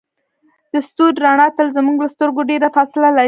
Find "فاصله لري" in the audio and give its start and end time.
2.75-3.19